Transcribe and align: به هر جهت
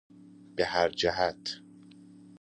به 0.55 0.65
هر 0.65 0.89
جهت 0.89 1.49